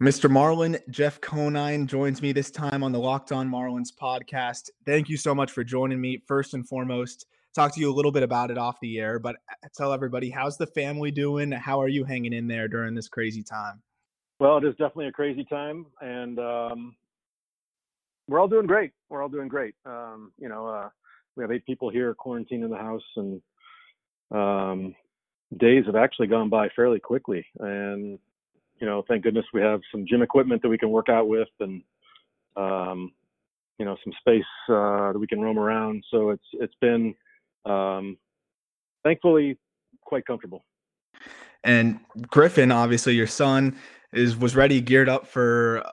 [0.00, 0.30] Mr.
[0.30, 4.70] Marlin, Jeff Conine joins me this time on the Locked On Marlins podcast.
[4.86, 6.22] Thank you so much for joining me.
[6.24, 9.34] First and foremost, talk to you a little bit about it off the air, but
[9.50, 11.50] uh, tell everybody how's the family doing?
[11.50, 13.82] How are you hanging in there during this crazy time?
[14.38, 16.96] Well, it is definitely a crazy time, and um,
[18.28, 18.92] we're all doing great.
[19.08, 19.74] We're all doing great.
[19.84, 20.90] Um, you know, uh,
[21.34, 23.42] we have eight people here quarantined in the house, and
[24.30, 24.94] um,
[25.56, 27.44] days have actually gone by fairly quickly.
[27.58, 28.20] And
[28.80, 31.48] you know, thank goodness we have some gym equipment that we can work out with,
[31.60, 31.82] and
[32.56, 33.12] um,
[33.78, 36.04] you know, some space uh, that we can roam around.
[36.10, 37.14] So it's it's been
[37.64, 38.16] um,
[39.04, 39.58] thankfully
[40.04, 40.64] quite comfortable.
[41.64, 43.76] And Griffin, obviously your son,
[44.12, 45.84] is was ready, geared up for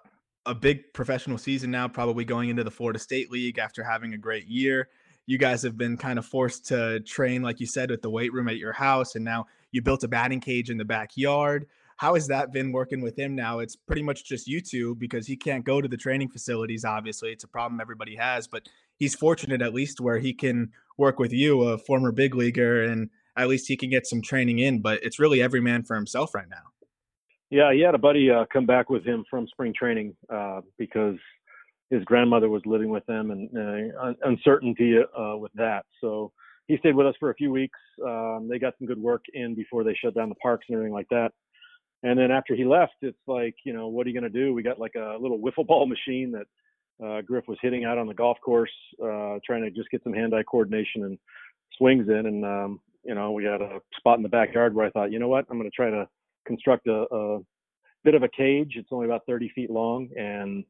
[0.46, 4.18] a big professional season now, probably going into the Florida State League after having a
[4.18, 4.90] great year.
[5.26, 8.32] You guys have been kind of forced to train, like you said, with the weight
[8.32, 11.66] room at your house, and now you built a batting cage in the backyard.
[11.98, 13.60] How has that been working with him now?
[13.60, 16.84] It's pretty much just you two because he can't go to the training facilities.
[16.84, 21.20] Obviously, it's a problem everybody has, but he's fortunate at least where he can work
[21.20, 24.82] with you, a former big leaguer, and at least he can get some training in.
[24.82, 26.64] But it's really every man for himself right now.
[27.50, 31.16] Yeah, he had a buddy uh, come back with him from spring training uh, because
[31.90, 35.86] his grandmother was living with them and uh, uncertainty uh, with that.
[36.02, 36.32] So
[36.68, 37.80] he stayed with us for a few weeks.
[38.04, 40.94] Um, they got some good work in before they shut down the parks and everything
[40.94, 41.32] like that.
[42.04, 44.54] And then after he left, it's like, you know, what are you going to do?
[44.54, 46.46] We got like a little wiffle ball machine that
[47.06, 50.14] uh, Griff was hitting out on the golf course, uh, trying to just get some
[50.14, 51.18] hand-eye coordination and
[51.78, 52.26] swings in.
[52.26, 55.20] And um, you know, we had a spot in the backyard where I thought, you
[55.20, 56.08] know what, I'm going to try to
[56.46, 57.40] construct a, a
[58.04, 58.74] bit of a cage.
[58.76, 60.64] It's only about 30 feet long, and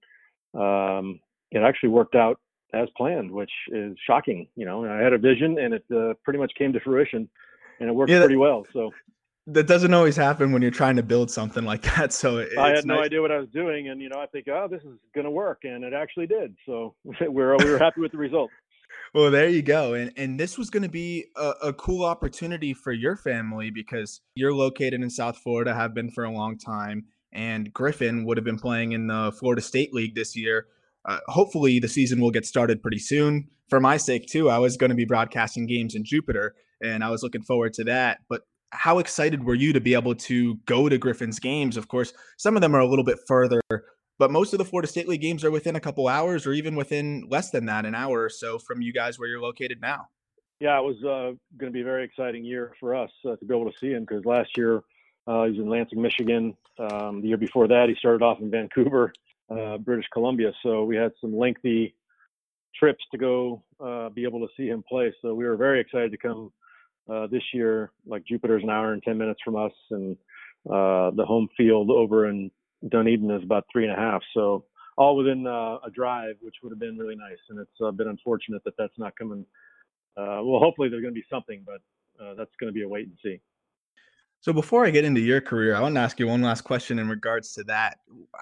[0.53, 1.20] um,
[1.52, 2.40] it actually worked out
[2.73, 4.48] as planned, which is shocking.
[4.56, 7.30] You know, I had a vision, and it uh, pretty much came to fruition,
[7.80, 8.66] and it worked yeah, pretty well.
[8.73, 8.92] So
[9.48, 12.14] that doesn't always happen when you're trying to build something like that.
[12.14, 14.68] So I had no idea what I was doing, and you know, I think, oh,
[14.70, 16.56] this is going to work, and it actually did.
[16.66, 18.50] So we're we were happy with the result.
[19.14, 22.74] Well, there you go, and and this was going to be a, a, cool opportunity
[22.74, 27.06] for your family because you're located in South Florida, have been for a long time,
[27.31, 30.68] and Griffin would have been playing in the Florida State League this year.
[31.06, 33.48] Uh, hopefully, the season will get started pretty soon.
[33.69, 37.09] For my sake, too, I was going to be broadcasting games in Jupiter, and I
[37.09, 38.19] was looking forward to that.
[38.28, 38.42] But
[38.75, 41.78] how excited were you to be able to go to Griffin's games?
[41.78, 43.62] Of course, some of them are a little bit further,
[44.19, 46.75] but most of the Florida State League games are within a couple hours or even
[46.75, 50.08] within less than that, an hour or so from you guys where you're located now.
[50.59, 53.46] Yeah, it was uh, going to be a very exciting year for us uh, to
[53.46, 54.78] be able to see him because last year
[55.28, 56.56] uh, he was in Lansing, Michigan.
[56.80, 59.12] Um, the year before that, he started off in Vancouver,
[59.50, 60.52] uh, British Columbia.
[60.63, 61.96] So we had some lengthy
[62.74, 65.13] trips to go uh, be able to see him play.
[65.22, 66.52] So we were very excited to come
[67.10, 67.92] uh, this year.
[68.06, 70.18] Like Jupiter's an hour and 10 minutes from us, and
[70.70, 72.52] uh, the home field over in
[72.90, 74.22] Dunedin is about three and a half.
[74.34, 74.66] So
[74.98, 77.38] all within uh, a drive, which would have been really nice.
[77.50, 79.46] And it's uh, been unfortunate that that's not coming.
[80.18, 81.82] Uh, well, hopefully there's going to be something, but
[82.24, 83.42] uh, that's going to be a wait and see.
[84.42, 87.00] So before I get into your career, I want to ask you one last question
[87.00, 87.98] in regards to that.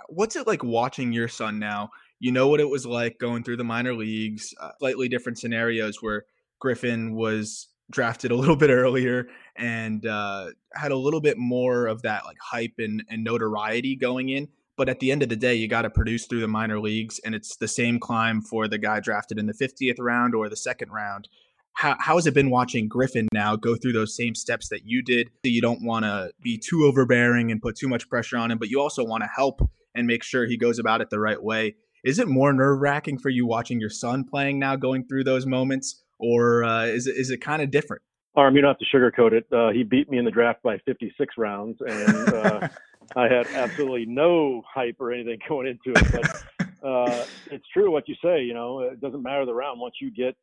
[0.09, 1.89] What's it like watching your son now?
[2.19, 6.01] You know what it was like going through the minor leagues, uh, slightly different scenarios
[6.01, 6.25] where
[6.59, 12.01] Griffin was drafted a little bit earlier and uh, had a little bit more of
[12.01, 14.49] that like hype and, and notoriety going in.
[14.75, 17.19] But at the end of the day, you got to produce through the minor leagues,
[17.19, 20.55] and it's the same climb for the guy drafted in the 50th round or the
[20.55, 21.29] second round.
[21.73, 25.03] How, how has it been watching Griffin now go through those same steps that you
[25.03, 25.29] did?
[25.43, 28.69] You don't want to be too overbearing and put too much pressure on him, but
[28.69, 29.61] you also want to help
[29.95, 31.75] and make sure he goes about it the right way.
[32.03, 35.45] Is it more nerve wracking for you watching your son playing now, going through those
[35.45, 38.01] moments, or uh, is it, is it kind of different?
[38.35, 39.45] Arm, you don't have to sugarcoat it.
[39.51, 42.67] Uh, he beat me in the draft by 56 rounds, and uh,
[43.15, 46.11] I had absolutely no hype or anything going into it.
[46.11, 48.41] But uh, it's true what you say.
[48.41, 49.79] You know, it doesn't matter the round.
[49.79, 50.35] Once you get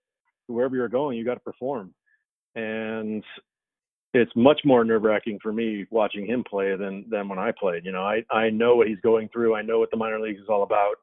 [0.47, 1.93] wherever you're going, you got to perform,
[2.55, 3.25] and
[4.15, 7.85] it's much more nerve wracking for me watching him play than than when I played.
[7.85, 9.55] You know, I I know what he's going through.
[9.55, 10.95] I know what the minor leagues is all about.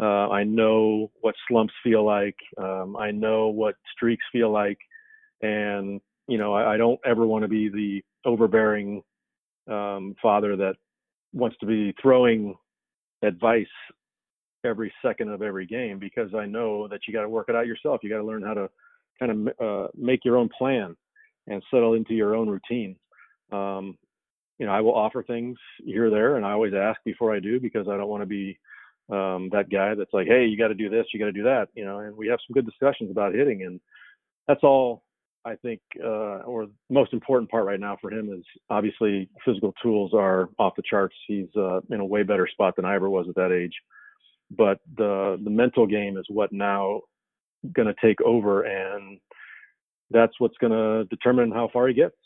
[0.00, 2.36] Uh, I know what slumps feel like.
[2.58, 4.78] Um, I know what streaks feel like,
[5.42, 9.02] and you know, I, I don't ever want to be the overbearing
[9.68, 10.74] um, father that
[11.32, 12.54] wants to be throwing
[13.22, 13.66] advice
[14.64, 17.66] every second of every game because I know that you got to work it out
[17.66, 18.00] yourself.
[18.02, 18.68] You got to learn how to
[19.18, 20.96] kind of uh, make your own plan
[21.46, 22.96] and settle into your own routine.
[23.52, 23.96] Um,
[24.58, 27.40] you know, I will offer things here or there, and I always ask before I
[27.40, 28.58] do because I don't want to be
[29.10, 31.44] um, that guy that's like, hey, you got to do this, you got to do
[31.44, 32.00] that, you know.
[32.00, 33.80] And we have some good discussions about hitting, and
[34.48, 35.02] that's all
[35.46, 40.12] I think, uh, or most important part right now for him is obviously physical tools
[40.12, 41.14] are off the charts.
[41.28, 43.74] He's uh, in a way better spot than I ever was at that age.
[44.50, 47.02] But the the mental game is what now
[47.72, 49.20] going to take over, and
[50.10, 52.16] that's what's going to determine how far he gets.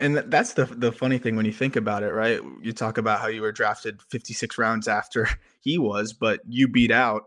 [0.00, 2.40] And that's the the funny thing when you think about it, right?
[2.62, 5.28] You talk about how you were drafted 56 rounds after
[5.60, 7.26] he was, but you beat out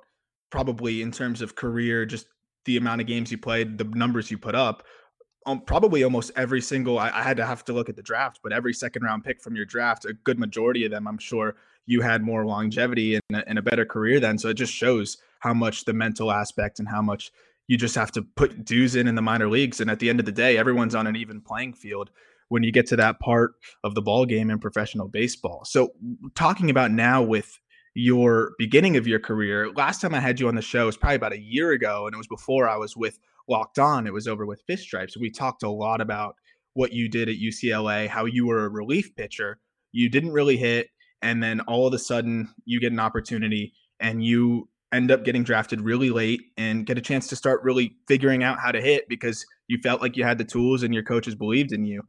[0.50, 2.28] probably in terms of career, just
[2.66, 4.84] the amount of games you played, the numbers you put up,
[5.46, 6.98] um, probably almost every single.
[6.98, 9.42] I, I, had to have to look at the draft, but every second round pick
[9.42, 11.56] from your draft, a good majority of them, I'm sure
[11.86, 14.38] you had more longevity and a, and a better career then.
[14.38, 17.32] So it just shows how much the mental aspect and how much
[17.68, 19.80] you just have to put dues in in the minor leagues.
[19.80, 22.10] And at the end of the day, everyone's on an even playing field
[22.54, 25.64] when you get to that part of the ball game in professional baseball.
[25.66, 25.90] So
[26.36, 27.60] talking about now with
[27.96, 31.16] your beginning of your career, last time I had you on the show was probably
[31.16, 33.18] about a year ago, and it was before I was with
[33.50, 34.06] Locked On.
[34.06, 35.18] It was over with Fish Stripes.
[35.18, 36.36] We talked a lot about
[36.76, 39.58] what you did at UCLA, how you were a relief pitcher.
[39.92, 40.90] You didn't really hit,
[41.24, 45.44] and then all of a sudden you get an opportunity and you end up getting
[45.44, 49.10] drafted really late and get a chance to start really figuring out how to hit
[49.10, 52.04] because you felt like you had the tools and your coaches believed in you.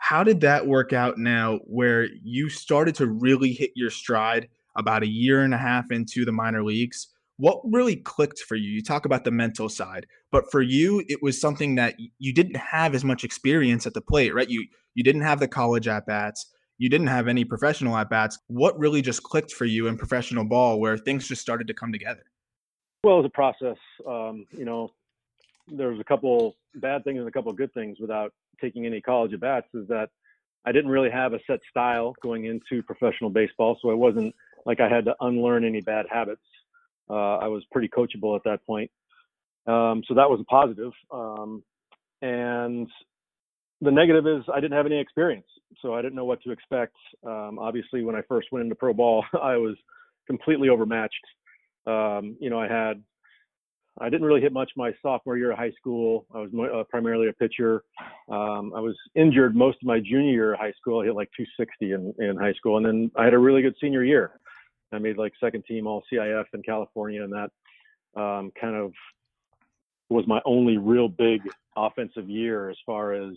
[0.00, 5.02] How did that work out now where you started to really hit your stride about
[5.02, 7.08] a year and a half into the minor leagues?
[7.36, 8.70] What really clicked for you?
[8.70, 12.56] You talk about the mental side, but for you, it was something that you didn't
[12.56, 14.48] have as much experience at the plate, right?
[14.48, 16.46] You you didn't have the college at bats
[16.80, 18.38] you didn't have any professional at bats.
[18.46, 21.92] What really just clicked for you in professional ball where things just started to come
[21.92, 22.22] together?
[23.04, 23.76] Well, it was a process.
[24.08, 24.88] Um, you know,
[25.68, 29.32] there was a couple bad things and a couple good things without taking any college
[29.32, 30.10] at bats is that
[30.64, 33.78] I didn't really have a set style going into professional baseball.
[33.80, 34.34] So I wasn't
[34.66, 36.42] like I had to unlearn any bad habits.
[37.08, 38.90] Uh, I was pretty coachable at that point.
[39.66, 40.92] Um, so that was a positive.
[41.10, 41.62] Um,
[42.22, 42.88] and
[43.80, 45.46] the negative is I didn't have any experience,
[45.80, 46.94] so I didn't know what to expect.
[47.26, 49.76] Um, obviously, when I first went into pro ball, I was
[50.26, 51.14] completely overmatched.
[51.86, 53.02] Um, you know, I had
[54.00, 56.26] I didn't really hit much my sophomore year of high school.
[56.34, 57.84] I was uh, primarily a pitcher.
[58.30, 61.00] Um, I was injured most of my junior year of high school.
[61.00, 63.74] I hit like 260 in, in high school, and then I had a really good
[63.80, 64.40] senior year.
[64.92, 68.92] I made like second team All CIF in California, and that um, kind of
[70.08, 71.42] was my only real big
[71.76, 73.34] offensive year as far as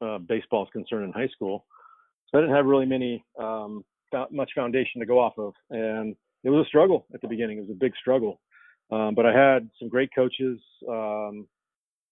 [0.00, 1.66] uh, baseball is concerned in high school.
[2.28, 3.84] So I didn't have really many um,
[4.30, 6.14] much foundation to go off of, and
[6.44, 7.58] it was a struggle at the beginning.
[7.58, 8.40] It was a big struggle,
[8.90, 10.58] um, but I had some great coaches
[10.88, 11.46] um,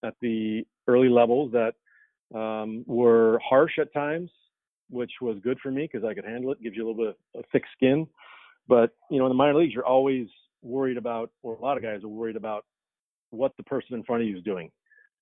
[0.03, 1.73] at the early levels that
[2.37, 4.29] um, were harsh at times,
[4.89, 6.61] which was good for me because I could handle it.
[6.61, 8.07] Gives you a little bit of thick skin,
[8.67, 10.27] but you know, in the minor leagues, you're always
[10.61, 12.65] worried about, or a lot of guys are worried about
[13.29, 14.71] what the person in front of you is doing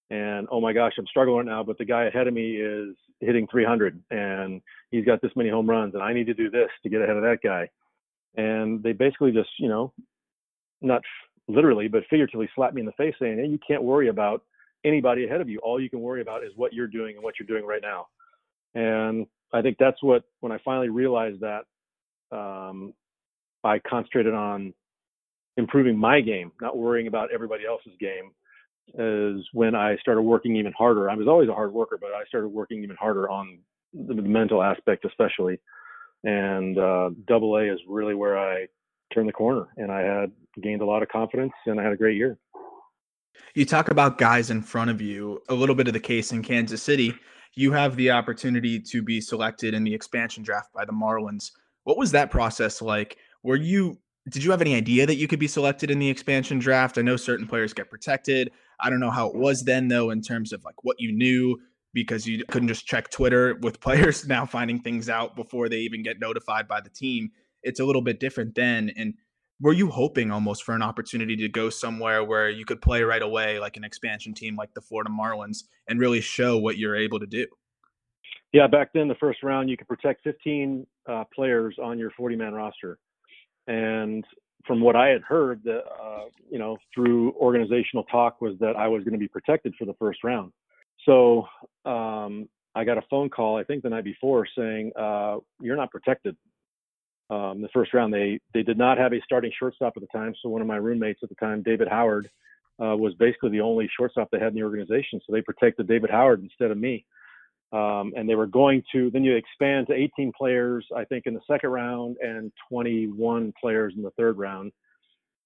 [0.10, 2.96] and oh my gosh, I'm struggling right now, but the guy ahead of me is
[3.22, 4.62] hitting 300 and
[4.92, 7.16] he's got this many home runs and I need to do this to get ahead
[7.16, 7.70] of that guy.
[8.36, 9.94] And they basically just, you know,
[10.82, 11.02] not
[11.48, 14.44] literally, but figuratively slap me in the face saying, hey, you can't worry about
[14.84, 15.60] anybody ahead of you.
[15.60, 18.08] All you can worry about is what you're doing and what you're doing right now.
[18.74, 21.66] And I think that's what, when I finally realized that,
[22.36, 22.94] um,
[23.64, 24.74] I concentrated on
[25.58, 28.32] improving my game, not worrying about everybody else's game
[28.94, 31.10] is when I started working even harder.
[31.10, 33.60] I was always a hard worker, but I started working even harder on
[33.94, 35.60] the, the mental aspect, especially.
[36.24, 38.68] And uh, double A is really where I
[39.16, 40.32] turned the corner, and I had
[40.62, 42.38] gained a lot of confidence, and I had a great year.
[43.56, 45.42] You talk about guys in front of you.
[45.50, 47.14] A little bit of the case in Kansas City.
[47.56, 51.52] You have the opportunity to be selected in the expansion draft by the Marlins.
[51.84, 53.18] What was that process like?
[53.44, 53.98] Were you
[54.30, 56.98] did you have any idea that you could be selected in the expansion draft?
[56.98, 58.52] I know certain players get protected.
[58.80, 61.60] I don't know how it was then though in terms of like what you knew
[61.94, 66.04] because you couldn't just check Twitter with players now finding things out before they even
[66.04, 67.32] get notified by the team.
[67.66, 69.16] It's a little bit different then and
[69.62, 73.22] were you hoping almost for an opportunity to go somewhere where you could play right
[73.22, 77.20] away like an expansion team like the Florida Marlins and really show what you're able
[77.20, 77.46] to do?
[78.52, 82.36] Yeah, back then the first round you could protect 15 uh, players on your 40
[82.36, 82.98] man roster.
[83.68, 84.26] And
[84.66, 88.88] from what I had heard, that uh, you know through organizational talk was that I
[88.88, 90.52] was going to be protected for the first round.
[91.06, 91.48] So
[91.86, 95.92] um, I got a phone call, I think the night before, saying uh, you're not
[95.92, 96.36] protected.
[97.30, 100.36] Um, the first round, they they did not have a starting shortstop at the time.
[100.42, 102.30] So one of my roommates at the time, David Howard,
[102.80, 105.20] uh, was basically the only shortstop they had in the organization.
[105.26, 107.06] So they protected David Howard instead of me.
[107.72, 111.34] Um, and they were going to then you expand to 18 players, I think, in
[111.34, 114.72] the second round and 21 players in the third round.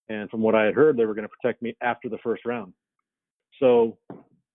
[0.09, 2.45] And from what I had heard, they were going to protect me after the first
[2.45, 2.73] round.
[3.59, 3.97] So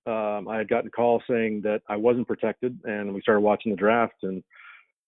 [0.07, 3.73] um, I had gotten a call saying that I wasn't protected, and we started watching
[3.73, 4.17] the draft.
[4.23, 4.43] And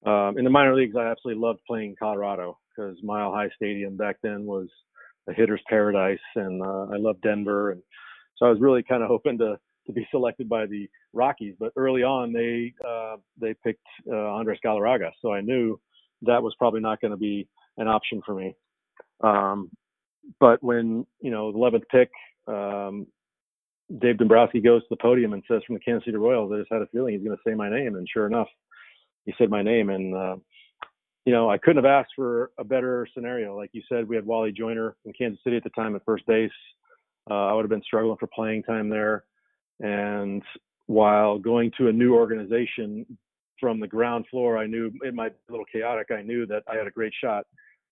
[0.04, 4.16] um, in the minor leagues, I absolutely loved playing Colorado because Mile High Stadium back
[4.22, 4.68] then was
[5.28, 7.82] a hitter's paradise, and uh, I loved Denver, and
[8.36, 11.54] so I was really kind of hoping to to be selected by the Rockies.
[11.58, 15.80] But early on, they uh, they picked uh, Andres Galarraga, so I knew
[16.22, 17.48] that was probably not going to be
[17.78, 18.54] an option for me.
[19.22, 19.70] Um,
[20.40, 22.10] but when you know the 11th pick,
[22.48, 23.06] um,
[23.98, 26.72] Dave Dombrowski goes to the podium and says, "From the Kansas City Royals, I just
[26.72, 28.48] had a feeling he's going to say my name." And sure enough,
[29.26, 29.90] he said my name.
[29.90, 30.36] And uh,
[31.26, 33.56] you know, I couldn't have asked for a better scenario.
[33.56, 36.24] Like you said, we had Wally Joyner in Kansas City at the time at first
[36.26, 36.50] base.
[37.28, 39.24] Uh, I would have been struggling for playing time there.
[39.80, 40.42] And
[40.86, 43.04] while going to a new organization
[43.58, 46.12] from the ground floor, I knew it might be a little chaotic.
[46.12, 47.44] I knew that I had a great shot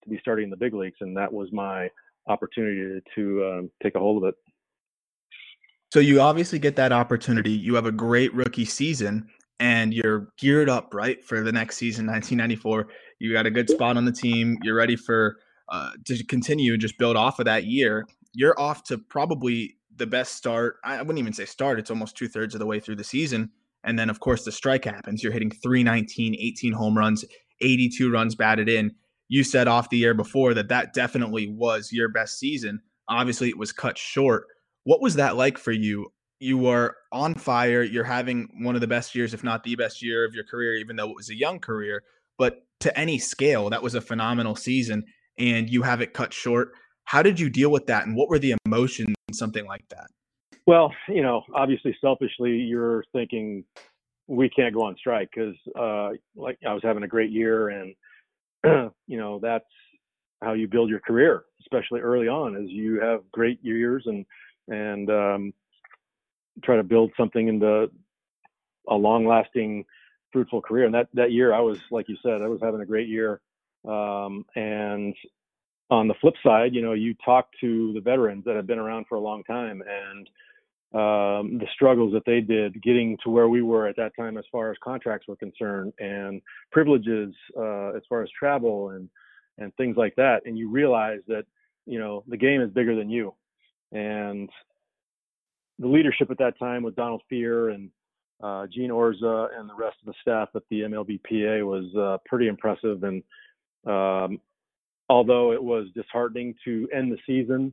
[0.05, 1.91] to be starting in the big leagues, and that was my
[2.29, 4.35] opportunity to um, take a hold of it.
[5.93, 7.53] So you obviously get that opportunity.
[7.53, 9.29] You have a great rookie season,
[9.61, 12.89] and you're geared up right for the next season, 1994.
[13.19, 14.59] You got a good spot on the team.
[14.63, 15.37] You're ready for
[15.69, 18.07] uh, to continue and just build off of that year.
[18.33, 20.77] You're off to probably the best start.
[20.85, 21.79] I wouldn't even say start.
[21.79, 23.51] It's almost two thirds of the way through the season.
[23.85, 25.23] And then, of course, the strike happens.
[25.23, 27.25] You're hitting 319, 18 home runs,
[27.61, 28.95] 82 runs batted in.
[29.29, 32.81] You said off the year before that that definitely was your best season.
[33.09, 34.47] Obviously, it was cut short.
[34.85, 36.13] What was that like for you?
[36.45, 37.83] You were on fire.
[37.83, 40.77] You're having one of the best years, if not the best year of your career,
[40.77, 42.03] even though it was a young career.
[42.37, 45.05] But to any scale, that was a phenomenal season.
[45.39, 46.73] And you have it cut short.
[47.05, 48.07] How did you deal with that?
[48.07, 50.09] And what were the emotions, something like that?
[50.67, 53.65] Well, you know, obviously, selfishly, you're thinking
[54.27, 57.95] we can't go on strike because, uh, like, I was having a great year, and
[59.07, 59.65] you know, that's
[60.43, 64.27] how you build your career, especially early on, as you have great years and
[64.69, 65.53] and um,
[66.63, 67.91] try to build something into
[68.89, 69.85] a long-lasting,
[70.33, 70.85] fruitful career.
[70.85, 73.41] And that that year, I was, like you said, I was having a great year,
[73.87, 75.15] um, and
[75.91, 79.07] on the flip side, you know, you talk to the veterans that have been around
[79.09, 80.29] for a long time and
[80.95, 84.45] um, the struggles that they did getting to where we were at that time as
[84.53, 89.09] far as contracts were concerned and privileges uh, as far as travel and
[89.59, 90.43] and things like that.
[90.47, 91.45] And you realize that
[91.85, 93.35] you know the game is bigger than you.
[93.91, 94.49] And
[95.79, 97.91] the leadership at that time with Donald Fehr and
[98.43, 102.49] uh, Gene Orza and the rest of the staff at the MLBPA was uh, pretty
[102.49, 103.23] impressive and
[103.87, 104.41] um,
[105.09, 107.73] although it was disheartening to end the season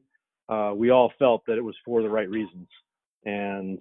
[0.50, 2.68] uh, we all felt that it was for the right reasons
[3.26, 3.80] and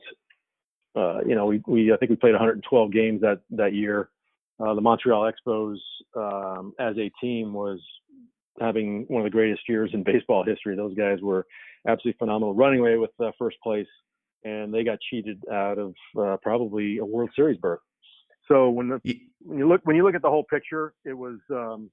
[0.97, 4.11] uh, you know, we, we I think we played 112 games that that year.
[4.59, 5.77] Uh, the Montreal Expos
[6.17, 7.81] um, as a team was
[8.61, 10.77] having one of the greatest years in baseball history.
[10.77, 11.47] Those guys were
[11.89, 13.87] absolutely phenomenal, running away with uh, first place,
[14.45, 17.81] and they got cheated out of uh, probably a World Series berth.
[18.49, 21.39] So when the, when you look when you look at the whole picture, it was
[21.51, 21.91] um,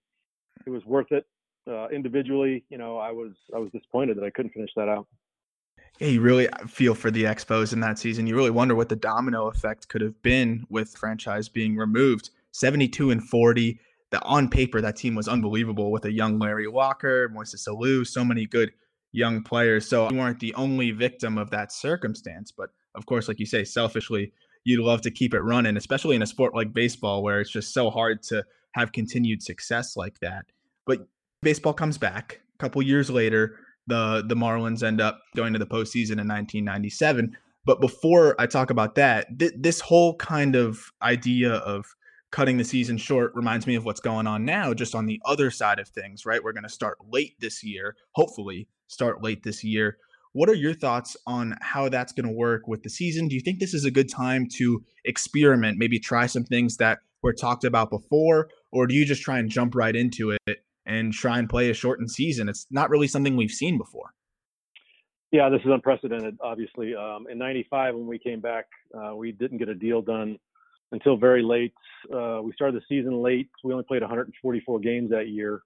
[0.65, 1.25] it was worth it.
[1.69, 5.07] Uh, individually, you know, I was I was disappointed that I couldn't finish that out
[5.99, 8.27] yeah, you really feel for the Expos in that season.
[8.27, 12.29] You really wonder what the domino effect could have been with franchise being removed.
[12.51, 13.79] 72 and 40.
[14.09, 18.23] The on paper, that team was unbelievable with a young Larry Walker, Moises Alou, so
[18.23, 18.71] many good
[19.11, 19.87] young players.
[19.87, 22.51] So you weren't the only victim of that circumstance.
[22.51, 24.31] But of course, like you say, selfishly,
[24.63, 27.73] you'd love to keep it running, especially in a sport like baseball where it's just
[27.73, 30.45] so hard to have continued success like that.
[30.85, 31.07] But
[31.41, 35.65] baseball comes back a couple years later the the Marlins end up going to the
[35.65, 37.35] postseason in 1997.
[37.65, 41.85] But before I talk about that, th- this whole kind of idea of
[42.31, 45.49] cutting the season short reminds me of what's going on now, just on the other
[45.49, 46.43] side of things, right?
[46.43, 49.97] We're going to start late this year, hopefully, start late this year.
[50.33, 53.27] What are your thoughts on how that's going to work with the season?
[53.27, 56.99] Do you think this is a good time to experiment, maybe try some things that
[57.23, 61.13] were talked about before, or do you just try and jump right into it and
[61.13, 62.49] try and play a shortened season.
[62.49, 64.13] It's not really something we've seen before.
[65.31, 66.37] Yeah, this is unprecedented.
[66.41, 68.65] Obviously, um, in '95 when we came back,
[68.97, 70.39] uh, we didn't get a deal done
[70.93, 71.73] until very late.
[72.11, 73.49] Uh, we started the season late.
[73.63, 75.61] We only played 144 games that year,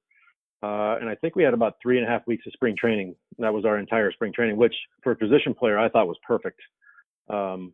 [0.63, 3.15] uh, and I think we had about three and a half weeks of spring training.
[3.39, 6.59] That was our entire spring training, which for a position player I thought was perfect.
[7.29, 7.73] Um,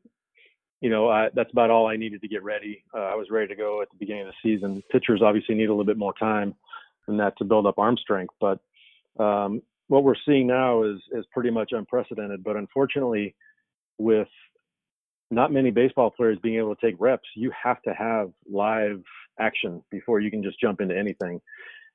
[0.80, 2.84] you know, I, that's about all I needed to get ready.
[2.94, 4.84] Uh, I was ready to go at the beginning of the season.
[4.92, 6.54] Pitchers obviously need a little bit more time
[7.08, 8.34] than that to build up arm strength.
[8.40, 8.60] But
[9.20, 12.44] um, what we're seeing now is is pretty much unprecedented.
[12.44, 13.36] But unfortunately,
[13.98, 14.28] with
[15.32, 19.02] not many baseball players being able to take reps, you have to have live
[19.40, 21.42] action before you can just jump into anything.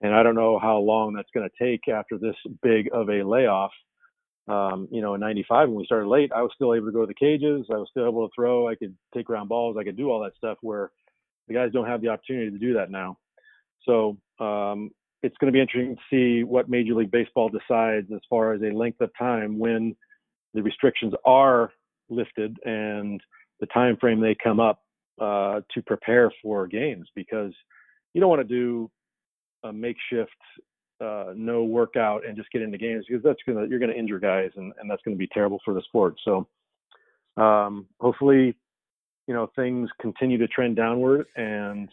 [0.02, 3.22] And I don't know how long that's going to take after this big of a
[3.22, 3.72] layoff
[4.48, 7.02] um, you know, in '95 when we started late, I was still able to go
[7.02, 7.66] to the cages.
[7.70, 8.68] I was still able to throw.
[8.68, 9.76] I could take ground balls.
[9.78, 10.58] I could do all that stuff.
[10.62, 10.90] Where
[11.46, 13.18] the guys don't have the opportunity to do that now.
[13.84, 14.90] So um,
[15.22, 18.62] it's going to be interesting to see what Major League Baseball decides as far as
[18.62, 19.94] a length of time when
[20.54, 21.72] the restrictions are
[22.10, 23.20] lifted and
[23.60, 24.80] the time frame they come up
[25.20, 27.52] uh, to prepare for games because
[28.12, 28.90] you don't want to do
[29.64, 30.30] a makeshift
[31.02, 34.50] uh, no workout and just get into games because that's gonna you're gonna injure guys
[34.56, 36.14] and, and that's gonna be terrible for the sport.
[36.24, 36.46] So
[37.36, 38.56] um, hopefully,
[39.26, 41.88] you know things continue to trend downward and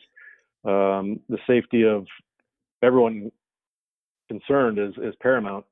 [0.66, 2.06] um, the safety of
[2.84, 3.32] everyone
[4.28, 5.66] concerned is is paramount.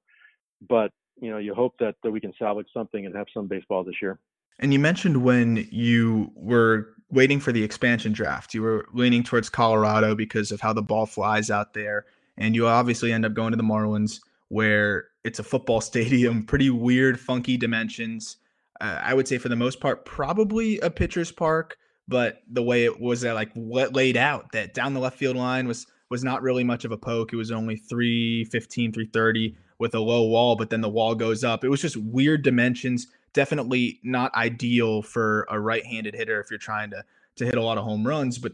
[0.67, 3.83] But you know you hope that, that we can salvage something and have some baseball
[3.83, 4.19] this year.
[4.59, 9.49] And you mentioned when you were waiting for the expansion draft, you were leaning towards
[9.49, 12.05] Colorado because of how the ball flies out there
[12.37, 16.69] and you obviously end up going to the Marlins, where it's a football stadium, pretty
[16.69, 18.37] weird, funky dimensions.
[18.79, 22.85] Uh, I would say for the most part, probably a pitcher's park, but the way
[22.85, 26.41] it was uh, like laid out, that down the left field line was was not
[26.41, 27.33] really much of a poke.
[27.33, 31.65] It was only 315, 330 with a low wall, but then the wall goes up.
[31.65, 33.07] It was just weird dimensions.
[33.33, 37.03] Definitely not ideal for a right-handed hitter if you're trying to
[37.37, 38.53] to hit a lot of home runs, but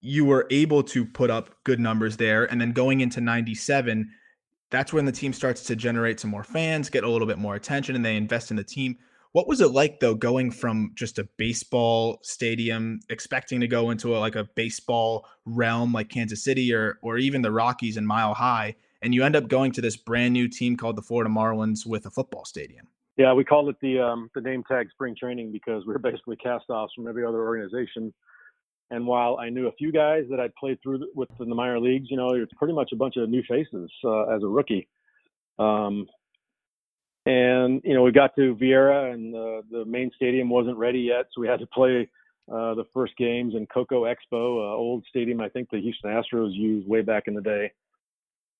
[0.00, 2.44] you were able to put up good numbers there.
[2.44, 4.10] And then going into 97,
[4.70, 7.54] that's when the team starts to generate some more fans, get a little bit more
[7.54, 8.96] attention, and they invest in the team.
[9.32, 14.16] What was it like though, going from just a baseball stadium, expecting to go into
[14.16, 18.34] a, like a baseball realm like Kansas City or or even the Rockies and Mile
[18.34, 21.86] High, and you end up going to this brand new team called the Florida Marlins
[21.86, 22.88] with a football stadium?
[23.18, 26.36] Yeah, we called it the um, the name tag spring training because we are basically
[26.36, 28.14] cast-offs from every other organization
[28.90, 31.78] and while I knew a few guys that I'd played through with in the minor
[31.78, 34.88] leagues, you know, it's pretty much a bunch of new faces uh, as a rookie.
[35.58, 36.06] Um,
[37.26, 41.26] and you know, we got to Viera, and the, the main stadium wasn't ready yet,
[41.32, 42.08] so we had to play
[42.50, 46.54] uh, the first games in Cocoa Expo, uh, old stadium I think the Houston Astros
[46.54, 47.70] used way back in the day.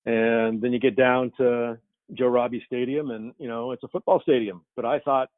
[0.05, 1.79] And then you get down to
[2.13, 4.61] Joe Robbie Stadium, and you know, it's a football stadium.
[4.75, 5.29] But I thought,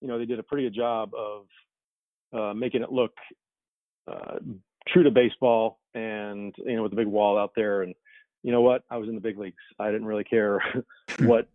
[0.00, 1.46] you know, they did a pretty good job of
[2.32, 3.12] uh, making it look
[4.10, 4.38] uh,
[4.88, 7.82] true to baseball and you know with the big wall out there.
[7.82, 7.94] And
[8.42, 8.82] you know what?
[8.90, 9.56] I was in the big leagues.
[9.78, 10.60] I didn't really care
[11.20, 11.48] what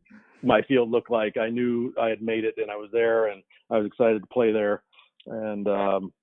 [0.43, 1.37] my field looked like.
[1.37, 4.27] I knew i had made it and i was there and i was excited to
[4.27, 4.83] play there.
[5.27, 6.13] And um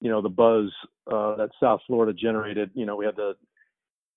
[0.00, 0.70] you know the buzz
[1.10, 3.34] uh that south florida generated you know we had the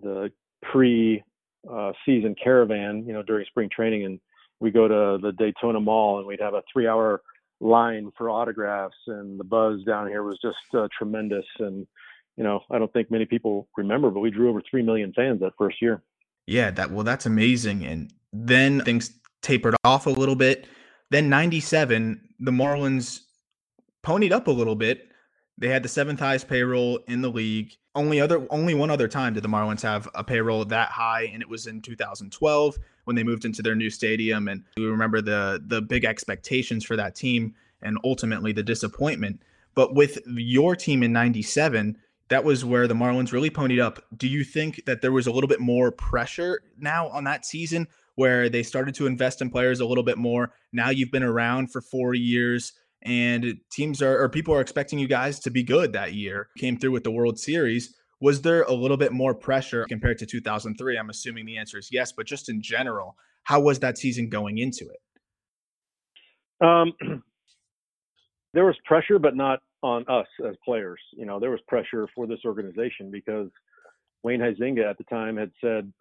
[0.02, 1.24] the pre
[1.72, 4.20] uh season caravan you know during spring training and
[4.60, 7.22] we go to the daytona mall and we'd have a three hour
[7.60, 11.46] line for autographs, and the buzz down here was just uh, tremendous.
[11.60, 11.88] And
[12.38, 15.40] you know, I don't think many people remember, but we drew over three million fans
[15.42, 16.02] that first year.
[16.48, 17.86] Yeah, that well, that's amazing.
[17.86, 20.68] And then things tapered off a little bit.
[21.12, 23.22] Then '97, the Marlins
[24.06, 25.10] ponied up a little bit.
[25.58, 27.76] They had the seventh highest payroll in the league.
[27.94, 31.42] Only other, only one other time did the Marlins have a payroll that high, and
[31.42, 34.50] it was in 2012 when they moved into their new stadium.
[34.50, 39.42] And we remember the the big expectations for that team and ultimately the disappointment.
[39.76, 41.98] But with your team in 97,
[42.30, 44.04] that was where the Marlins really ponied up.
[44.16, 47.88] Do you think that there was a little bit more pressure now on that season
[48.16, 50.52] where they started to invest in players a little bit more?
[50.74, 52.74] Now you've been around for four years
[53.06, 56.50] and teams are or people are expecting you guys to be good that year.
[56.58, 57.96] Came through with the World Series.
[58.20, 60.98] Was there a little bit more pressure compared to 2003?
[60.98, 64.58] I'm assuming the answer is yes, but just in general, how was that season going
[64.58, 66.66] into it?
[66.66, 66.94] Um,
[68.54, 71.00] there was pressure, but not on us as players.
[71.16, 73.50] You know, there was pressure for this organization because
[74.24, 75.92] Wayne Huizenga at the time had said,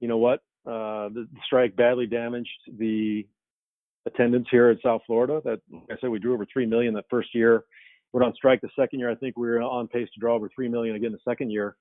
[0.00, 3.26] you know what, uh, the strike badly damaged the
[4.06, 5.40] attendance here in South Florida.
[5.44, 7.64] That like I said, we drew over three million that first year.
[8.12, 9.10] Went on strike the second year.
[9.10, 11.76] I think we were on pace to draw over three million again the second year.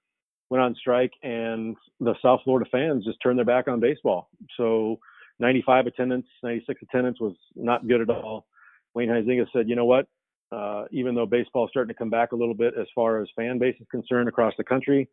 [0.50, 4.30] Went on strike, and the South Florida fans just turned their back on baseball.
[4.58, 5.00] So
[5.40, 8.46] 95 attendance, 96 attendance was not good at all.
[8.94, 10.08] Wayne Huizenga said, you know what?
[10.52, 13.28] Uh, even though baseball is starting to come back a little bit as far as
[13.36, 15.10] fan base is concerned across the country,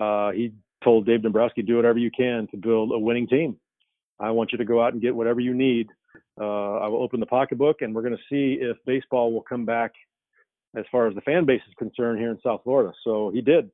[0.00, 3.56] uh, he told Dave Dombrowski, do whatever you can to build a winning team.
[4.18, 5.88] I want you to go out and get whatever you need
[6.44, 9.92] I will open the pocketbook, and we're going to see if baseball will come back
[10.76, 12.92] as far as the fan base is concerned here in South Florida.
[13.04, 13.70] So he did.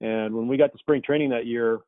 [0.00, 1.80] And when we got to spring training that year,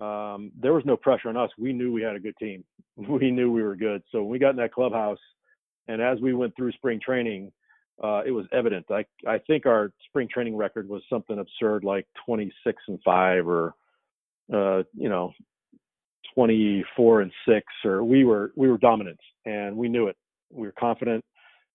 [0.00, 1.50] um, there was no pressure on us.
[1.58, 2.64] We knew we had a good team.
[2.96, 4.02] We knew we were good.
[4.10, 5.18] So when we got in that clubhouse,
[5.86, 7.52] and as we went through spring training,
[8.02, 8.86] uh, it was evident.
[8.90, 13.74] I I think our spring training record was something absurd like 26 and five, or
[14.50, 15.32] uh, you know,
[16.36, 20.16] 24 and six, or we were we were dominant, and we knew it.
[20.50, 21.24] We were confident,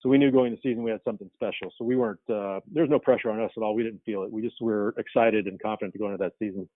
[0.01, 1.73] so we knew going into the season we had something special.
[1.77, 3.75] So we weren't uh, there was no pressure on us at all.
[3.75, 4.31] We didn't feel it.
[4.31, 6.69] We just were excited and confident to go into that season.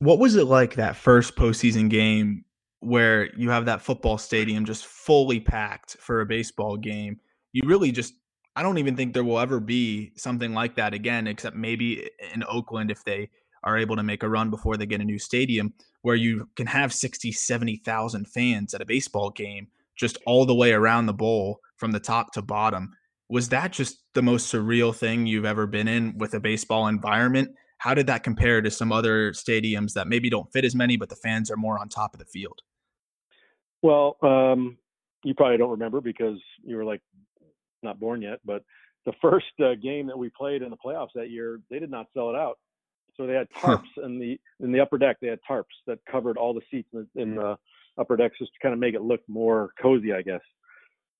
[0.00, 2.44] What was it like that first postseason game
[2.80, 7.18] where you have that football stadium just fully packed for a baseball game?
[7.52, 8.12] You really just
[8.54, 12.44] I don't even think there will ever be something like that again, except maybe in
[12.48, 13.30] Oakland if they
[13.64, 16.66] are able to make a run before they get a new stadium where you can
[16.66, 21.60] have 60, 70,000 fans at a baseball game just all the way around the bowl
[21.76, 22.92] from the top to bottom.
[23.28, 27.50] Was that just the most surreal thing you've ever been in with a baseball environment?
[27.78, 31.08] How did that compare to some other stadiums that maybe don't fit as many, but
[31.08, 32.60] the fans are more on top of the field?
[33.82, 34.78] Well, um,
[35.24, 37.02] you probably don't remember because you were like
[37.82, 38.62] not born yet, but
[39.04, 42.06] the first uh, game that we played in the playoffs that year, they did not
[42.14, 42.58] sell it out.
[43.16, 45.16] So they had tarps in the in the upper deck.
[45.20, 47.56] They had tarps that covered all the seats in the, in the
[47.98, 50.42] upper decks just to kind of make it look more cozy, I guess.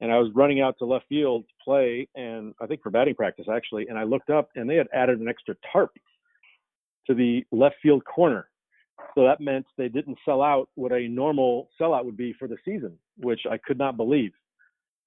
[0.01, 3.15] And I was running out to left field to play, and I think for batting
[3.15, 3.87] practice actually.
[3.89, 5.93] And I looked up, and they had added an extra tarp
[7.07, 8.49] to the left field corner.
[9.15, 12.57] So that meant they didn't sell out what a normal sellout would be for the
[12.65, 14.33] season, which I could not believe.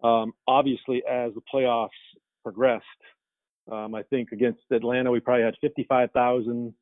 [0.04, 1.90] Um, obviously, as the playoffs
[2.44, 2.86] progressed,
[3.72, 6.74] um, I think against Atlanta we probably had 55,000,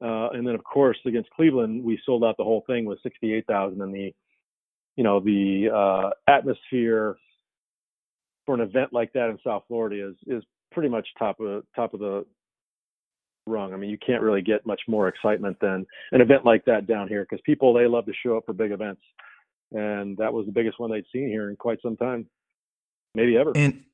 [0.00, 3.80] uh, and then of course against Cleveland we sold out the whole thing with 68,000.
[3.80, 4.14] And the,
[4.96, 7.16] you know, the uh, atmosphere
[8.46, 11.94] for an event like that in South Florida is is pretty much top of top
[11.94, 12.24] of the
[13.46, 13.72] rung.
[13.72, 17.08] I mean, you can't really get much more excitement than an event like that down
[17.08, 19.02] here because people they love to show up for big events,
[19.72, 22.26] and that was the biggest one they'd seen here in quite some time,
[23.14, 23.52] maybe ever.
[23.54, 23.84] And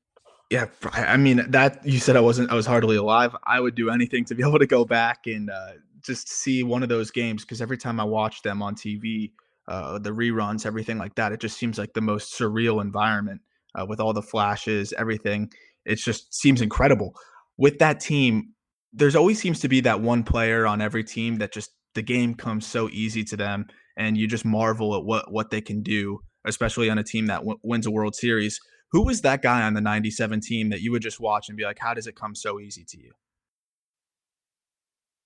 [0.49, 3.35] yeah, I mean that you said I wasn't I was hardly alive.
[3.45, 6.83] I would do anything to be able to go back and uh, just see one
[6.83, 9.31] of those games because every time I watch them on TV,
[9.67, 13.41] uh, the reruns, everything like that, it just seems like the most surreal environment
[13.73, 15.51] uh, with all the flashes, everything.
[15.85, 17.15] It just seems incredible.
[17.57, 18.53] With that team,
[18.93, 22.35] there's always seems to be that one player on every team that just the game
[22.35, 23.65] comes so easy to them,
[23.97, 27.39] and you just marvel at what what they can do, especially on a team that
[27.39, 28.59] w- wins a World Series.
[28.91, 31.63] Who was that guy on the 97 team that you would just watch and be
[31.63, 33.11] like, how does it come so easy to you?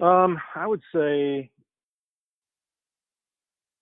[0.06, 1.52] Um, I would say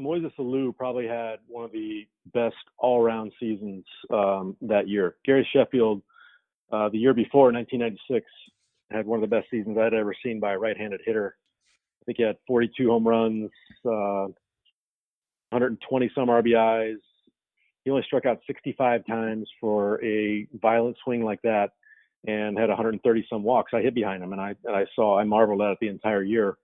[0.02, 5.16] Moises Alou probably had one of the best all-round seasons um, that year.
[5.26, 6.02] Gary Sheffield,
[6.72, 8.26] uh, the year before, 1996,
[8.92, 11.36] had one of the best seasons I'd ever seen by a right-handed hitter.
[12.02, 13.50] I think he had 42 home runs,
[13.86, 14.28] uh,
[15.50, 16.98] 120 some RBIs,
[17.88, 21.69] he only struck out 65 times for a violent swing like that
[22.28, 23.71] and had 130 some walks.
[23.73, 26.21] I hit behind him and I and I saw I marveled at it the entire
[26.21, 26.58] year.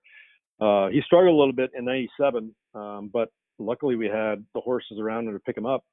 [0.59, 4.99] Uh, he struggled a little bit in '97, um, but luckily we had the horses
[4.99, 5.85] around him to pick him up.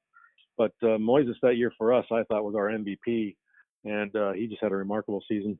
[0.57, 3.37] But uh, Moises that year for us, I thought was our MVP,
[3.85, 5.57] and uh, he just had a remarkable season.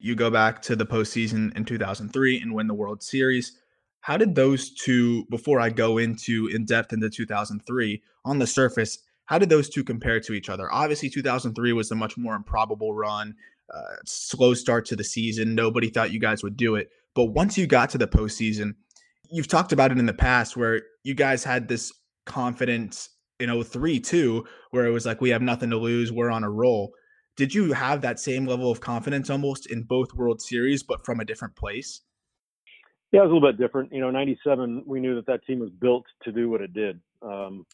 [0.00, 3.56] You go back to the postseason in 2003 and win the World Series.
[4.04, 8.98] How did those two, before I go into in depth into 2003, on the surface,
[9.24, 10.70] how did those two compare to each other?
[10.70, 13.34] Obviously, 2003 was a much more improbable run,
[13.74, 15.54] uh, slow start to the season.
[15.54, 16.90] Nobody thought you guys would do it.
[17.14, 18.74] But once you got to the postseason,
[19.30, 21.90] you've talked about it in the past where you guys had this
[22.26, 23.08] confidence
[23.40, 26.50] in 03 too, where it was like, we have nothing to lose, we're on a
[26.50, 26.92] roll.
[27.38, 31.20] Did you have that same level of confidence almost in both World Series, but from
[31.20, 32.02] a different place?
[33.14, 33.92] Yeah, it was a little bit different.
[33.92, 36.98] You know, '97, we knew that that team was built to do what it did.
[37.22, 37.64] Um,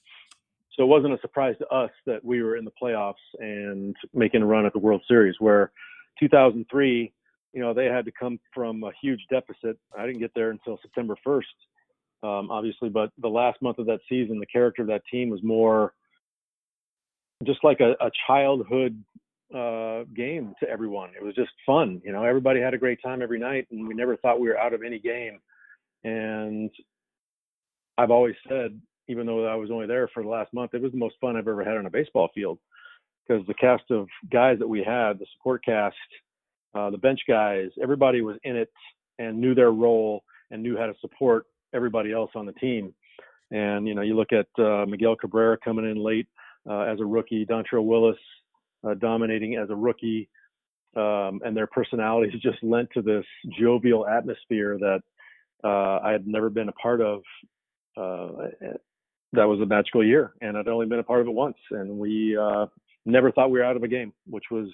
[0.77, 4.43] so it wasn't a surprise to us that we were in the playoffs and making
[4.43, 5.37] a run at the World Series.
[5.39, 5.73] Where
[6.19, 7.11] 2003,
[7.55, 9.79] you know, they had to come from a huge deficit.
[9.99, 11.41] I didn't get there until September 1st,
[12.23, 12.91] um, obviously.
[12.91, 15.95] But the last month of that season, the character of that team was more
[17.47, 19.03] just like a, a childhood
[19.55, 21.11] uh, game to everyone.
[21.17, 22.01] It was just fun.
[22.05, 24.59] You know, everybody had a great time every night, and we never thought we were
[24.59, 25.41] out of any game.
[26.05, 26.71] And
[27.99, 30.93] I've always said, even though I was only there for the last month, it was
[30.93, 32.59] the most fun I've ever had on a baseball field
[33.27, 35.97] because the cast of guys that we had, the support cast,
[36.75, 38.71] uh, the bench guys, everybody was in it
[39.19, 42.95] and knew their role and knew how to support everybody else on the team.
[43.51, 46.29] And you know, you look at uh, Miguel Cabrera coming in late
[46.69, 48.19] uh, as a rookie, Dontrelle Willis,
[48.87, 50.29] uh, dominating as a rookie,
[50.97, 53.25] um, and their personalities just lent to this
[53.59, 55.01] jovial atmosphere that
[55.65, 57.23] uh, I had never been a part of.
[57.97, 58.29] Uh,
[59.33, 61.99] that was a magical year, and I'd only been a part of it once, and
[61.99, 62.67] we uh,
[63.05, 64.69] never thought we were out of a game, which was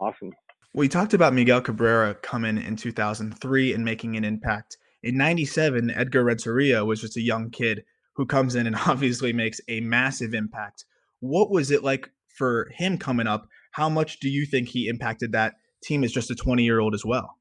[0.00, 0.32] awesome.
[0.72, 6.24] We talked about Miguel Cabrera coming in 2003 and making an impact In 97, Edgar
[6.24, 10.84] Renteria was just a young kid who comes in and obviously makes a massive impact.
[11.20, 13.48] What was it like for him coming up?
[13.72, 16.94] How much do you think he impacted that team as just a 20 year old
[16.94, 17.36] as well?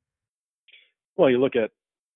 [1.16, 1.72] Well, you look at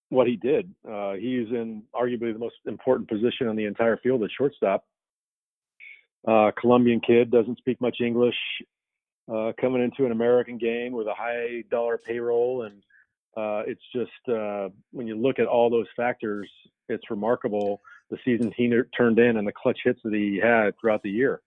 [0.10, 0.74] what he did.
[0.90, 4.86] Uh, he's in arguably the most important position on the entire field at shortstop.
[6.28, 8.36] Uh, Colombian kid doesn't speak much English.
[9.32, 12.76] Uh, coming into an American game with a high dollar payroll, and
[13.36, 16.50] uh, it's just uh, when you look at all those factors,
[16.88, 21.04] it's remarkable the season he turned in and the clutch hits that he had throughout
[21.04, 21.42] the year,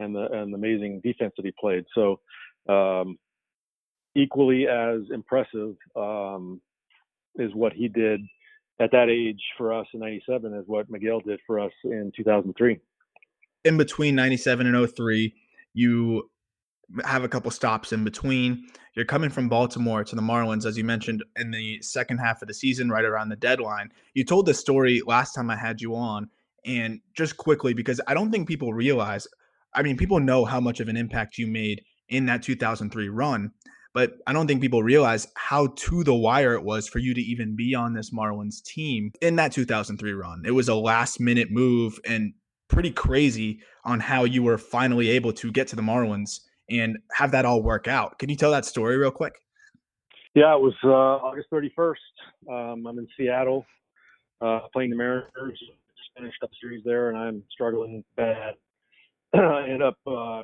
[0.00, 1.84] and the and the amazing defense that he played.
[1.94, 2.20] So,
[2.68, 3.18] um,
[4.14, 6.60] equally as impressive um,
[7.36, 8.20] is what he did
[8.80, 12.78] at that age for us in 97 as what Miguel did for us in 2003.
[13.64, 15.32] In between 97 and 03,
[15.74, 16.28] you
[17.04, 18.66] have a couple stops in between.
[18.94, 22.48] You're coming from Baltimore to the Marlins, as you mentioned, in the second half of
[22.48, 23.90] the season, right around the deadline.
[24.12, 26.28] You told this story last time I had you on,
[26.64, 29.26] and just quickly, because I don't think people realize,
[29.74, 33.50] I mean, people know how much of an impact you made in that 2003 run,
[33.92, 37.20] but I don't think people realize how to the wire it was for you to
[37.20, 40.42] even be on this Marlins team in that 2003 run.
[40.44, 42.34] It was a last minute move and
[42.68, 47.30] pretty crazy on how you were finally able to get to the Marlins and have
[47.32, 48.18] that all work out.
[48.18, 49.34] Can you tell that story real quick?
[50.34, 51.94] Yeah, it was uh, August 31st.
[52.50, 53.64] Um, I'm in Seattle
[54.40, 55.30] uh, playing the Mariners.
[55.50, 58.54] Just finished up series there, and I'm struggling bad.
[59.34, 60.42] I end up uh,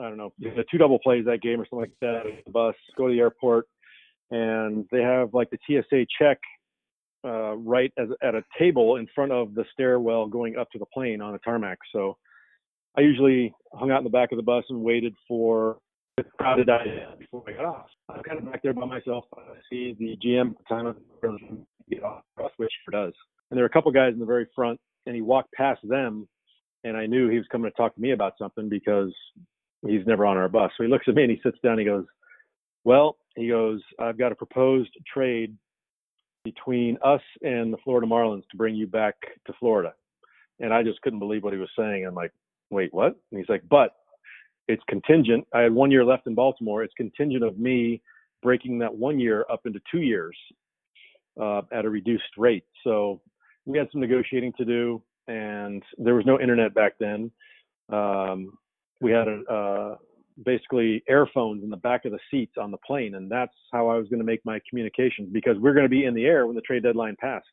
[0.00, 2.22] I don't know, the two double plays that game or something like that.
[2.46, 3.66] The bus, go to the airport,
[4.30, 6.38] and they have like the TSA check
[7.24, 10.86] uh, right as, at a table in front of the stairwell going up to the
[10.86, 11.78] plane on a tarmac.
[11.92, 12.16] So
[12.96, 15.78] I usually hung out in the back of the bus and waited for
[16.16, 16.84] the crowd to die
[17.18, 17.86] before I got off.
[18.08, 19.24] I'm kind of back there by myself.
[19.36, 20.96] I see the GM the time of
[21.90, 22.22] get off,
[22.56, 23.12] which does.
[23.50, 26.26] And there were a couple guys in the very front, and he walked past them,
[26.84, 29.12] and I knew he was coming to talk to me about something because
[29.86, 30.70] he's never on our bus.
[30.76, 31.72] So he looks at me and he sits down.
[31.72, 32.06] And he goes,
[32.84, 35.56] "Well," he goes, "I've got a proposed trade
[36.44, 39.14] between us and the Florida Marlins to bring you back
[39.46, 39.94] to Florida."
[40.58, 42.06] And I just couldn't believe what he was saying.
[42.06, 42.32] I'm like,
[42.70, 43.94] "Wait, what?" And he's like, "But
[44.68, 45.46] it's contingent.
[45.52, 46.82] I had one year left in Baltimore.
[46.82, 48.02] It's contingent of me
[48.42, 50.36] breaking that one year up into two years
[51.40, 53.20] uh, at a reduced rate." So
[53.66, 57.30] we had some negotiating to do, and there was no internet back then.
[57.92, 58.58] Um,
[59.00, 59.96] we had a, uh,
[60.44, 63.96] basically airphones in the back of the seats on the plane, and that's how I
[63.96, 66.56] was going to make my communications because we're going to be in the air when
[66.56, 67.46] the trade deadline passed.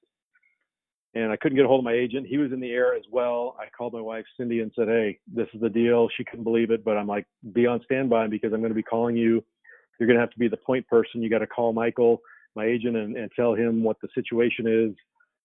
[1.13, 2.27] And I couldn't get a hold of my agent.
[2.27, 3.55] He was in the air as well.
[3.59, 6.69] I called my wife Cindy and said, "Hey, this is the deal." She couldn't believe
[6.69, 9.43] it, but I'm like, "Be on standby because I'm going to be calling you.
[9.99, 11.23] You're going to have to be the point person.
[11.23, 12.21] You got to call Michael,
[12.55, 14.95] my agent, and, and tell him what the situation is."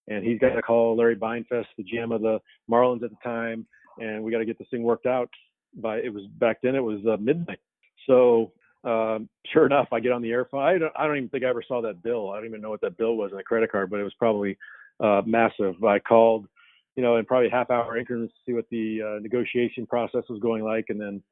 [0.09, 3.67] And he's got to call Larry Beinfest, the GM of the Marlins at the time,
[3.99, 5.31] and we got to get this thing worked out
[5.77, 7.61] by it was back then it was uh, midnight.
[8.07, 8.53] So
[8.85, 10.62] um, sure enough, I get on the airphone.
[10.62, 12.31] I don't, I don't even think I ever saw that bill.
[12.31, 14.15] I don't even know what that bill was in a credit card, but it was
[14.19, 14.59] probably
[15.01, 15.83] uh, massive.
[15.85, 16.47] I called,
[16.97, 20.41] you know, in probably half hour increments to see what the uh, negotiation process was
[20.41, 21.23] going like, and then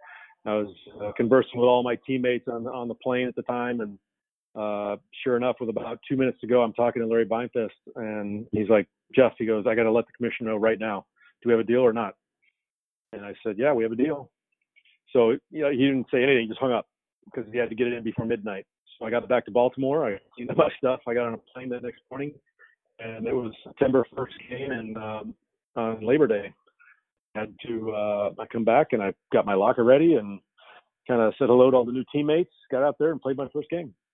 [0.46, 3.80] I was uh, conversing with all my teammates on on the plane at the time,
[3.80, 3.98] and
[4.54, 8.46] uh, sure enough, with about two minutes to go, I'm talking to Larry Beinfest, and
[8.52, 11.06] he's like, Jeff, he goes, I got to let the commissioner know right now.
[11.42, 12.14] Do we have a deal or not?
[13.12, 14.30] And I said, yeah, we have a deal.
[15.12, 16.86] So, you know, he didn't say anything, he just hung up
[17.24, 18.66] because he had to get it in before midnight.
[18.98, 20.06] So I got back to Baltimore.
[20.06, 21.00] I cleaned up my stuff.
[21.08, 22.32] I got on a plane the next morning,
[22.98, 25.34] and it was September 1st game and um,
[25.76, 26.52] on Labor Day.
[27.34, 30.40] I had to uh, I come back and I got my locker ready and
[31.06, 32.50] kind of said hello to all the new teammates.
[32.70, 33.94] Got out there and played my first game.